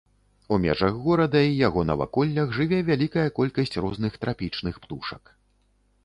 [0.55, 5.23] У межах горада і яго наваколлях жыве вялікая колькасць розных трапічных птушак.